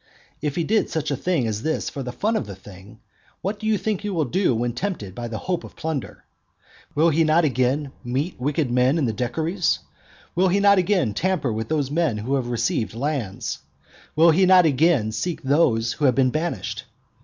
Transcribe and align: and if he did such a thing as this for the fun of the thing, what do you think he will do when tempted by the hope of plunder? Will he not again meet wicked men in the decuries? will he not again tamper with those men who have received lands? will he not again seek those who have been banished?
and 0.01 0.47
if 0.47 0.55
he 0.55 0.63
did 0.63 0.89
such 0.89 1.11
a 1.11 1.15
thing 1.15 1.45
as 1.45 1.61
this 1.61 1.87
for 1.87 2.01
the 2.01 2.11
fun 2.11 2.35
of 2.35 2.47
the 2.47 2.55
thing, 2.55 2.99
what 3.43 3.59
do 3.59 3.67
you 3.67 3.77
think 3.77 4.01
he 4.01 4.09
will 4.09 4.25
do 4.25 4.55
when 4.55 4.73
tempted 4.73 5.13
by 5.13 5.27
the 5.27 5.37
hope 5.37 5.63
of 5.63 5.75
plunder? 5.75 6.23
Will 6.95 7.11
he 7.11 7.23
not 7.23 7.45
again 7.45 7.91
meet 8.03 8.41
wicked 8.41 8.71
men 8.71 8.97
in 8.97 9.05
the 9.05 9.13
decuries? 9.13 9.77
will 10.33 10.47
he 10.47 10.59
not 10.59 10.79
again 10.79 11.13
tamper 11.13 11.53
with 11.53 11.69
those 11.69 11.91
men 11.91 12.17
who 12.17 12.33
have 12.33 12.47
received 12.47 12.95
lands? 12.95 13.59
will 14.15 14.31
he 14.31 14.47
not 14.47 14.65
again 14.65 15.11
seek 15.11 15.43
those 15.43 15.93
who 15.93 16.05
have 16.05 16.15
been 16.15 16.31
banished? 16.31 16.85